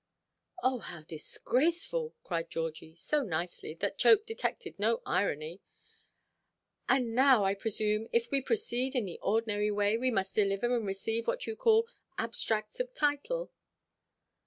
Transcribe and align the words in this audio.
"Oh, 0.63 0.79
how 0.79 1.03
disgraceful!" 1.03 2.15
cried 2.23 2.49
Georgie, 2.49 2.95
so 2.95 3.21
nicely, 3.21 3.75
that 3.75 3.99
Chope 3.99 4.25
detected 4.25 4.79
no 4.79 5.03
irony: 5.05 5.61
"and 6.89 7.13
now, 7.13 7.43
I 7.45 7.53
presume, 7.53 8.07
if 8.11 8.31
we 8.31 8.41
proceed 8.41 8.95
in 8.95 9.05
the 9.05 9.19
ordinary 9.21 9.69
way, 9.69 9.97
we 9.99 10.09
must 10.09 10.33
deliver 10.33 10.75
and 10.75 10.87
receive 10.87 11.27
what 11.27 11.45
you 11.45 11.55
call 11.55 11.85
'abstracts 12.17 12.79
of 12.79 12.95
title. 12.95 13.51